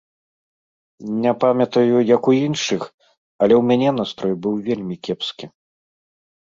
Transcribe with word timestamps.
Не 1.25 1.33
памятаю, 1.43 1.95
як 2.15 2.23
у 2.31 2.35
іншых, 2.47 2.81
але 3.41 3.53
ў 3.59 3.61
мяне 3.69 3.89
настрой 4.01 4.35
быў 4.49 4.53
вельмі 4.71 4.95
кепскі. 5.09 5.45